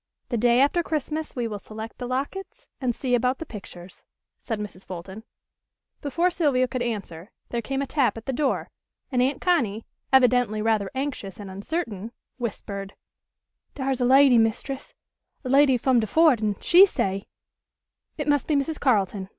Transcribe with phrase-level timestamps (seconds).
[0.29, 4.03] "The day after Christmas we will select the lockets, and see about the pictures,"
[4.39, 4.83] said Mrs.
[4.83, 5.23] Fulton.
[6.01, 8.71] Before Sylvia could answer there came a tap at the door,
[9.11, 12.95] and Aunt Connie, evidently rather anxious and uncertain, whispered:
[13.75, 14.95] "Dar's a lady, Mistress,
[15.43, 17.27] a lady f'um de fort, an' she say"
[18.17, 18.79] "It must be Mrs.
[18.79, 19.29] Carleton.